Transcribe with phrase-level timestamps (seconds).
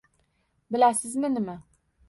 [0.71, 1.63] Bilasizmi nima?